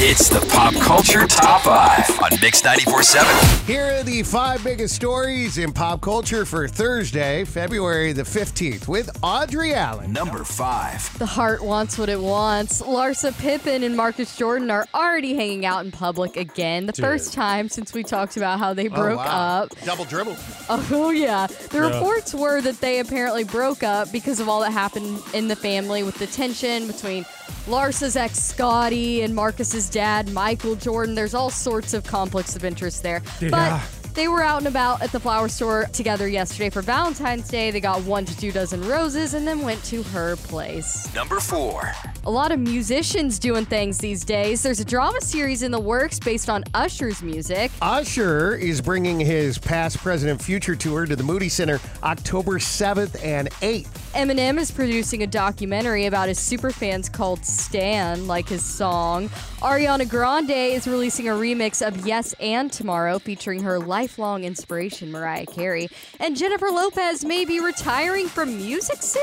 It's 0.00 0.28
the 0.28 0.38
Pop 0.52 0.74
Culture 0.74 1.26
Top 1.26 1.62
5 1.62 2.22
on 2.22 2.40
Mix 2.40 2.62
94.7. 2.62 3.66
Here 3.66 3.98
are 3.98 4.02
the 4.04 4.22
five 4.22 4.62
biggest 4.62 4.94
stories 4.94 5.58
in 5.58 5.72
pop 5.72 6.02
culture 6.02 6.44
for 6.44 6.68
Thursday, 6.68 7.44
February 7.44 8.12
the 8.12 8.22
15th, 8.22 8.86
with 8.86 9.10
Audrey 9.24 9.74
Allen. 9.74 10.12
Number 10.12 10.44
5. 10.44 11.18
The 11.18 11.26
heart 11.26 11.64
wants 11.64 11.98
what 11.98 12.08
it 12.08 12.20
wants. 12.20 12.80
Larsa 12.80 13.36
Pippen 13.40 13.82
and 13.82 13.96
Marcus 13.96 14.36
Jordan 14.36 14.70
are 14.70 14.86
already 14.94 15.34
hanging 15.34 15.66
out 15.66 15.84
in 15.84 15.90
public 15.90 16.36
again. 16.36 16.86
The 16.86 16.92
first 16.92 17.34
time 17.34 17.68
since 17.68 17.92
we 17.92 18.04
talked 18.04 18.36
about 18.36 18.60
how 18.60 18.74
they 18.74 18.88
oh, 18.88 18.94
broke 18.94 19.18
oh, 19.18 19.24
wow. 19.24 19.62
up. 19.62 19.80
Double 19.84 20.04
dribble. 20.04 20.36
Oh, 20.68 21.10
yeah. 21.10 21.48
The 21.48 21.80
reports 21.80 22.32
were 22.32 22.60
that 22.60 22.80
they 22.80 23.00
apparently 23.00 23.42
broke 23.42 23.82
up 23.82 24.12
because 24.12 24.38
of 24.38 24.48
all 24.48 24.60
that 24.60 24.70
happened 24.70 25.20
in 25.34 25.48
the 25.48 25.56
family 25.56 26.04
with 26.04 26.20
the 26.20 26.28
tension 26.28 26.86
between 26.86 27.26
Larsa's 27.68 28.16
ex 28.16 28.38
Scottie 28.38 29.22
and 29.22 29.34
Marcus's 29.34 29.90
dad, 29.90 30.30
Michael 30.32 30.74
Jordan. 30.74 31.14
There's 31.14 31.34
all 31.34 31.50
sorts 31.50 31.92
of 31.92 32.04
conflicts 32.04 32.56
of 32.56 32.64
interest 32.64 33.02
there. 33.02 33.22
But 33.50 33.80
they 34.18 34.26
were 34.26 34.42
out 34.42 34.58
and 34.58 34.66
about 34.66 35.00
at 35.00 35.12
the 35.12 35.20
flower 35.20 35.48
store 35.48 35.84
together 35.92 36.26
yesterday 36.26 36.68
for 36.70 36.82
Valentine's 36.82 37.48
Day. 37.48 37.70
They 37.70 37.78
got 37.78 38.02
one 38.02 38.24
to 38.24 38.36
two 38.36 38.50
dozen 38.50 38.84
roses 38.88 39.34
and 39.34 39.46
then 39.46 39.60
went 39.60 39.82
to 39.84 40.02
her 40.02 40.34
place. 40.34 41.14
Number 41.14 41.38
4. 41.38 41.92
A 42.24 42.30
lot 42.30 42.50
of 42.50 42.58
musicians 42.58 43.38
doing 43.38 43.64
things 43.64 43.96
these 43.98 44.24
days. 44.24 44.60
There's 44.60 44.80
a 44.80 44.84
drama 44.84 45.20
series 45.20 45.62
in 45.62 45.70
the 45.70 45.78
works 45.78 46.18
based 46.18 46.50
on 46.50 46.64
Usher's 46.74 47.22
music. 47.22 47.70
Usher 47.80 48.56
is 48.56 48.80
bringing 48.80 49.20
his 49.20 49.56
Past, 49.56 49.98
Present, 49.98 50.42
Future 50.42 50.74
tour 50.74 51.06
to 51.06 51.14
the 51.14 51.22
Moody 51.22 51.48
Center 51.48 51.80
October 52.02 52.58
7th 52.58 53.24
and 53.24 53.48
8th. 53.60 53.86
Eminem 54.14 54.58
is 54.58 54.72
producing 54.72 55.22
a 55.22 55.26
documentary 55.28 56.06
about 56.06 56.26
his 56.26 56.38
superfans 56.38 57.12
called 57.12 57.44
Stan, 57.44 58.26
like 58.26 58.48
his 58.48 58.64
song. 58.64 59.28
Ariana 59.60 60.08
Grande 60.08 60.50
is 60.50 60.88
releasing 60.88 61.28
a 61.28 61.32
remix 61.32 61.86
of 61.86 62.06
Yes 62.06 62.34
and 62.40 62.72
Tomorrow 62.72 63.20
featuring 63.20 63.62
her 63.62 63.78
lifelong 64.08 64.44
inspiration, 64.44 65.12
Mariah 65.12 65.44
Carey. 65.44 65.86
And 66.18 66.34
Jennifer 66.34 66.70
Lopez 66.70 67.26
may 67.26 67.44
be 67.44 67.60
retiring 67.60 68.26
from 68.26 68.56
music 68.56 69.02
soon. 69.02 69.22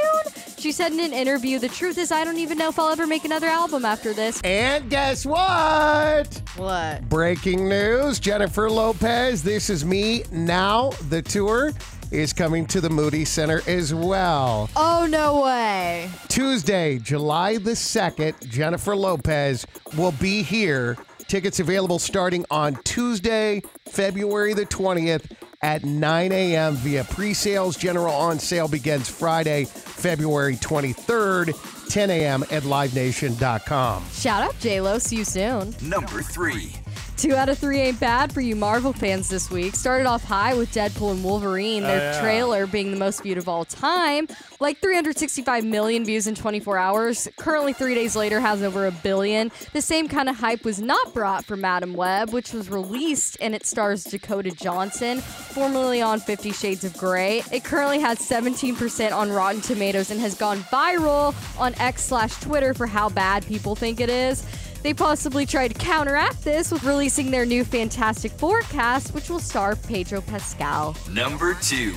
She 0.59 0.72
said 0.72 0.92
in 0.92 1.00
an 1.00 1.12
interview, 1.12 1.58
The 1.58 1.70
truth 1.70 1.98
is, 1.98 2.12
I 2.12 2.24
don't 2.24 2.38
even 2.38 2.59
know 2.59 2.70
if 2.70 2.78
I'll 2.78 2.90
ever 2.90 3.08
make 3.08 3.26
another 3.26 3.48
album 3.48 3.84
after 3.84 4.14
this. 4.14 4.40
And 4.44 4.88
guess 4.88 5.26
what? 5.26 6.40
What? 6.56 7.09
Breaking 7.09 7.68
news 7.68 8.20
Jennifer 8.20 8.70
Lopez, 8.70 9.42
This 9.42 9.72
Is 9.72 9.84
Me 9.84 10.24
Now, 10.32 10.92
the 11.09 11.24
tour 11.24 11.74
is 12.12 12.32
coming 12.32 12.68
to 12.68 12.80
the 12.80 12.90
Moody 12.90 13.26
Center 13.26 13.64
as 13.68 13.92
well. 13.92 14.70
Oh, 14.76 15.08
no 15.09 15.42
way. 15.42 16.12
Tuesday, 16.28 17.00
July 17.00 17.58
the 17.58 17.72
2nd, 17.72 18.48
Jennifer 18.48 18.96
Lopez 18.96 19.66
will 19.98 20.12
be 20.14 20.44
here. 20.44 20.96
Tickets 21.35 21.59
available 21.59 22.00
starting 22.00 22.46
on 22.50 22.78
Tuesday, 22.85 23.62
February 23.90 24.53
the 24.53 24.66
20th 24.66 25.35
at 25.62 25.84
9 25.84 26.31
a.m. 26.31 26.75
via 26.75 27.03
pre 27.03 27.34
sales. 27.34 27.75
General 27.75 28.13
on 28.13 28.40
sale 28.40 28.69
begins 28.69 29.09
Friday, 29.09 29.66
February 29.66 30.56
23rd, 30.56 31.90
10 31.90 32.09
a.m. 32.09 32.44
at 32.44 32.63
livenation.com. 32.63 34.06
Shout 34.13 34.44
out 34.44 34.57
J-Lo. 34.59 34.97
See 34.97 35.18
you 35.18 35.25
soon. 35.25 35.75
Number 35.81 36.22
3. 36.22 36.72
Two 37.18 37.34
out 37.34 37.48
of 37.48 37.58
three 37.58 37.80
ain't 37.80 38.00
bad 38.00 38.34
for 38.34 38.42
you 38.42 38.58
Marvel 38.58 38.92
fans 38.92 39.30
this 39.30 39.50
week. 39.50 39.74
Started 39.76 40.06
off 40.06 40.22
high 40.26 40.53
with 40.53 40.74
Deadpool 40.74 41.12
and 41.12 41.24
Wolverine, 41.24 41.84
their 41.84 42.14
oh, 42.14 42.20
trailer 42.22 42.68
being 42.68 42.92
the 42.92 42.98
most 42.98 43.24
viewed 43.24 43.38
of 43.38 43.48
all 43.48 43.64
time. 43.64 44.28
Like 44.59 44.80
365 44.80 45.64
million 45.64 46.03
views 46.03 46.28
in 46.28 46.36
24 46.36 46.78
hours. 46.78 47.30
Currently, 47.38 47.72
three 47.72 47.96
days 47.96 48.18
later, 48.18 48.42
has 48.42 48.62
over 48.62 48.88
a 48.88 48.92
billion. 48.92 49.50
The 49.72 49.81
same 49.81 50.09
kind 50.09 50.28
of 50.28 50.36
hype 50.36 50.66
was 50.66 50.81
not 50.81 51.14
brought 51.14 51.46
for 51.46 51.56
Madame 51.56 51.94
Web, 51.94 52.34
which 52.34 52.52
was 52.52 52.70
released 52.70 53.38
and 53.40 53.56
it 53.56 53.66
stars 53.66 54.03
Dakota 54.03 54.52
Johnson, 54.52 55.22
formerly 55.22 56.02
on 56.02 56.20
Fifty 56.20 56.52
Shades 56.52 56.84
of 56.84 56.97
Grey. 56.97 57.44
It 57.50 57.64
currently 57.64 58.00
has 58.00 58.20
17% 58.20 59.14
on 59.14 59.32
Rotten 59.32 59.62
Tomatoes 59.62 60.12
and 60.12 60.20
has 60.20 60.36
gone 60.36 60.59
viral 60.64 61.34
on 61.58 61.74
X 61.76 62.03
slash 62.03 62.38
Twitter 62.42 62.74
for 62.74 62.88
how 62.88 63.08
bad 63.08 63.46
people 63.46 63.74
think 63.74 64.02
it 64.02 64.09
is. 64.09 64.46
They 64.85 64.94
possibly 64.94 65.47
tried 65.47 65.69
to 65.69 65.73
counteract 65.73 66.44
this 66.44 66.72
with 66.72 66.84
releasing 66.84 67.31
their 67.31 67.44
new 67.44 67.66
Fantastic 67.66 68.31
Four 68.31 68.62
cast, 68.62 69.16
which 69.16 69.31
will 69.31 69.40
star 69.40 69.75
Pedro 69.75 70.22
Pascal. 70.22 70.96
Number 71.09 71.56
2. 71.56 71.91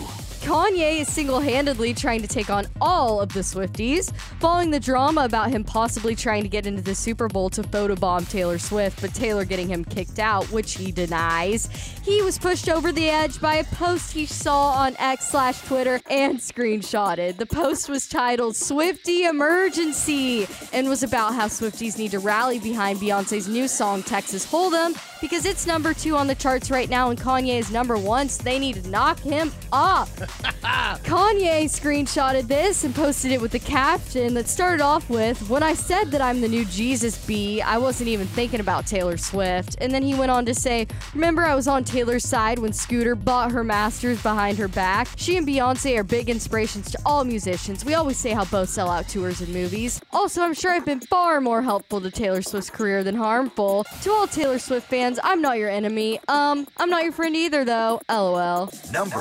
Kanye 0.48 1.00
is 1.00 1.12
single 1.12 1.40
handedly 1.40 1.92
trying 1.92 2.22
to 2.22 2.26
take 2.26 2.48
on 2.48 2.66
all 2.80 3.20
of 3.20 3.30
the 3.34 3.40
Swifties, 3.40 4.10
following 4.40 4.70
the 4.70 4.80
drama 4.80 5.26
about 5.26 5.50
him 5.50 5.62
possibly 5.62 6.14
trying 6.14 6.42
to 6.42 6.48
get 6.48 6.64
into 6.64 6.80
the 6.80 6.94
Super 6.94 7.28
Bowl 7.28 7.50
to 7.50 7.62
photobomb 7.62 8.26
Taylor 8.30 8.56
Swift, 8.56 9.02
but 9.02 9.12
Taylor 9.12 9.44
getting 9.44 9.68
him 9.68 9.84
kicked 9.84 10.18
out, 10.18 10.46
which 10.46 10.72
he 10.74 10.90
denies. 10.90 11.66
He 12.02 12.22
was 12.22 12.38
pushed 12.38 12.70
over 12.70 12.92
the 12.92 13.10
edge 13.10 13.38
by 13.42 13.56
a 13.56 13.64
post 13.64 14.10
he 14.10 14.24
saw 14.24 14.70
on 14.70 14.96
X 14.98 15.28
slash 15.28 15.60
Twitter 15.66 16.00
and 16.08 16.38
screenshotted. 16.38 17.36
The 17.36 17.44
post 17.44 17.90
was 17.90 18.08
titled 18.08 18.56
Swifty 18.56 19.26
Emergency 19.26 20.48
and 20.72 20.88
was 20.88 21.02
about 21.02 21.34
how 21.34 21.48
Swifties 21.48 21.98
need 21.98 22.12
to 22.12 22.20
rally 22.20 22.58
behind 22.58 23.00
Beyonce's 23.00 23.48
new 23.48 23.68
song, 23.68 24.02
Texas 24.02 24.50
Hold'em, 24.50 24.96
because 25.20 25.44
it's 25.44 25.66
number 25.66 25.94
two 25.94 26.16
on 26.16 26.26
the 26.26 26.34
charts 26.34 26.70
right 26.70 26.88
now 26.88 27.10
and 27.10 27.18
Kanye 27.18 27.58
is 27.58 27.70
number 27.70 27.96
one, 27.96 28.28
so 28.28 28.42
they 28.42 28.58
need 28.58 28.82
to 28.82 28.88
knock 28.90 29.18
him 29.20 29.52
off. 29.72 30.14
Kanye 31.04 31.64
screenshotted 31.64 32.46
this 32.46 32.84
and 32.84 32.94
posted 32.94 33.32
it 33.32 33.40
with 33.40 33.52
the 33.52 33.58
caption 33.58 34.34
that 34.34 34.48
started 34.48 34.82
off 34.82 35.08
with 35.08 35.48
When 35.48 35.62
I 35.62 35.74
said 35.74 36.10
that 36.10 36.20
I'm 36.20 36.40
the 36.40 36.48
new 36.48 36.64
Jesus 36.64 37.24
bee, 37.26 37.60
I 37.62 37.78
wasn't 37.78 38.08
even 38.08 38.26
thinking 38.26 38.60
about 38.60 38.86
Taylor 38.86 39.16
Swift. 39.16 39.76
And 39.80 39.92
then 39.92 40.02
he 40.02 40.14
went 40.14 40.30
on 40.30 40.44
to 40.46 40.54
say, 40.54 40.86
Remember, 41.14 41.44
I 41.44 41.54
was 41.54 41.68
on 41.68 41.84
Taylor's 41.84 42.24
side 42.24 42.58
when 42.58 42.72
Scooter 42.72 43.14
bought 43.14 43.52
her 43.52 43.64
masters 43.64 44.22
behind 44.22 44.58
her 44.58 44.68
back? 44.68 45.08
She 45.16 45.36
and 45.36 45.46
Beyonce 45.46 45.98
are 45.98 46.04
big 46.04 46.28
inspirations 46.28 46.90
to 46.92 46.98
all 47.04 47.24
musicians. 47.24 47.84
We 47.84 47.94
always 47.94 48.16
say 48.16 48.30
how 48.30 48.44
both 48.46 48.68
sell 48.68 48.90
out 48.90 49.08
tours 49.08 49.40
and 49.40 49.52
movies. 49.52 49.97
Also, 50.12 50.42
I'm 50.42 50.54
sure 50.54 50.72
I've 50.72 50.86
been 50.86 51.00
far 51.00 51.40
more 51.40 51.60
helpful 51.60 52.00
to 52.00 52.10
Taylor 52.10 52.40
Swift's 52.40 52.70
career 52.70 53.04
than 53.04 53.14
harmful. 53.14 53.84
To 54.02 54.10
all 54.10 54.26
Taylor 54.26 54.58
Swift 54.58 54.88
fans, 54.88 55.18
I'm 55.22 55.42
not 55.42 55.58
your 55.58 55.68
enemy. 55.68 56.18
Um, 56.28 56.66
I'm 56.78 56.88
not 56.88 57.02
your 57.02 57.12
friend 57.12 57.36
either, 57.36 57.64
though. 57.64 58.00
LOL. 58.08 58.72
Number 58.90 59.20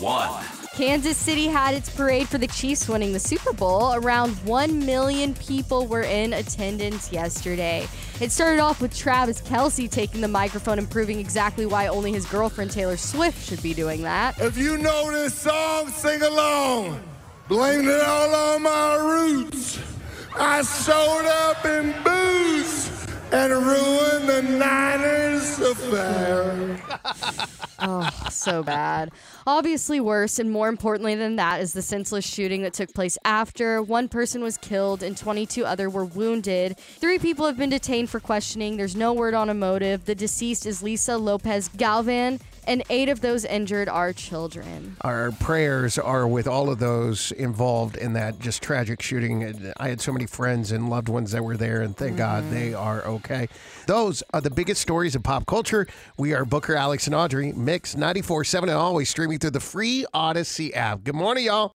1. 0.00 0.44
Kansas 0.74 1.18
City 1.18 1.48
had 1.48 1.74
its 1.74 1.90
parade 1.90 2.26
for 2.28 2.38
the 2.38 2.46
Chiefs 2.46 2.88
winning 2.88 3.12
the 3.12 3.20
Super 3.20 3.52
Bowl. 3.52 3.92
Around 3.94 4.30
1 4.46 4.86
million 4.86 5.34
people 5.34 5.86
were 5.86 6.00
in 6.00 6.32
attendance 6.32 7.12
yesterday. 7.12 7.86
It 8.18 8.32
started 8.32 8.58
off 8.58 8.80
with 8.80 8.96
Travis 8.96 9.42
Kelce 9.42 9.90
taking 9.90 10.22
the 10.22 10.28
microphone 10.28 10.78
and 10.78 10.88
proving 10.88 11.18
exactly 11.18 11.66
why 11.66 11.88
only 11.88 12.10
his 12.10 12.24
girlfriend 12.24 12.70
Taylor 12.70 12.96
Swift 12.96 13.46
should 13.46 13.62
be 13.62 13.74
doing 13.74 14.02
that. 14.02 14.40
If 14.40 14.56
you 14.56 14.78
know 14.78 15.12
this 15.12 15.34
song, 15.34 15.88
sing 15.88 16.22
along. 16.22 17.02
Blame 17.48 17.86
it 17.86 18.00
all 18.00 18.34
on 18.34 18.62
my 18.62 18.94
roots. 18.94 19.91
I 20.34 20.62
showed 20.62 21.26
up 21.26 21.64
in 21.64 21.94
booze 22.02 23.06
and 23.32 23.52
ruined 23.52 24.28
the 24.28 24.42
Niners 24.42 25.58
affair. 25.58 26.78
Oh, 27.84 28.08
so 28.30 28.62
bad. 28.62 29.10
Obviously, 29.44 29.98
worse 29.98 30.38
and 30.38 30.48
more 30.48 30.68
importantly 30.68 31.16
than 31.16 31.34
that 31.34 31.60
is 31.60 31.72
the 31.72 31.82
senseless 31.82 32.24
shooting 32.24 32.62
that 32.62 32.74
took 32.74 32.94
place 32.94 33.18
after. 33.24 33.82
One 33.82 34.08
person 34.08 34.40
was 34.40 34.56
killed 34.56 35.02
and 35.02 35.16
22 35.16 35.64
other 35.64 35.90
were 35.90 36.04
wounded. 36.04 36.78
Three 36.78 37.18
people 37.18 37.44
have 37.46 37.56
been 37.56 37.70
detained 37.70 38.08
for 38.08 38.20
questioning. 38.20 38.76
There's 38.76 38.94
no 38.94 39.12
word 39.12 39.34
on 39.34 39.48
a 39.48 39.54
motive. 39.54 40.04
The 40.04 40.14
deceased 40.14 40.64
is 40.64 40.80
Lisa 40.84 41.16
Lopez 41.18 41.70
Galvan, 41.76 42.38
and 42.66 42.82
eight 42.90 43.08
of 43.08 43.20
those 43.20 43.44
injured 43.44 43.88
are 43.88 44.12
children. 44.12 44.96
Our 45.02 45.32
prayers 45.32 45.98
are 45.98 46.26
with 46.26 46.46
all 46.46 46.70
of 46.70 46.78
those 46.78 47.32
involved 47.32 47.96
in 47.96 48.12
that 48.14 48.38
just 48.38 48.62
tragic 48.62 49.02
shooting. 49.02 49.72
I 49.78 49.88
had 49.88 50.00
so 50.00 50.12
many 50.12 50.26
friends 50.26 50.72
and 50.72 50.88
loved 50.88 51.08
ones 51.08 51.32
that 51.32 51.42
were 51.42 51.56
there, 51.56 51.82
and 51.82 51.96
thank 51.96 52.16
God 52.16 52.50
they 52.50 52.70
mm. 52.70 52.80
are 52.80 53.02
okay. 53.06 53.48
Those 53.86 54.22
are 54.32 54.40
the 54.40 54.50
biggest 54.50 54.80
stories 54.80 55.14
of 55.14 55.22
pop 55.22 55.46
culture. 55.46 55.86
We 56.16 56.34
are 56.34 56.44
Booker, 56.44 56.76
Alex, 56.76 57.06
and 57.06 57.14
Audrey, 57.14 57.52
Mix 57.52 57.94
94.7, 57.94 58.62
and 58.62 58.70
always 58.70 59.10
streaming 59.10 59.38
through 59.38 59.50
the 59.50 59.60
free 59.60 60.06
Audacy 60.14 60.74
app. 60.76 61.04
Good 61.04 61.14
morning, 61.14 61.46
y'all. 61.46 61.74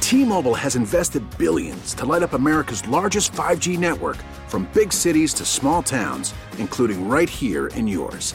T-Mobile 0.00 0.54
has 0.54 0.76
invested 0.76 1.22
billions 1.36 1.92
to 1.94 2.06
light 2.06 2.22
up 2.22 2.32
America's 2.32 2.86
largest 2.86 3.32
5G 3.32 3.76
network 3.76 4.16
from 4.46 4.68
big 4.72 4.92
cities 4.92 5.34
to 5.34 5.44
small 5.44 5.82
towns, 5.82 6.32
including 6.58 7.08
right 7.08 7.28
here 7.28 7.66
in 7.68 7.88
yours. 7.88 8.34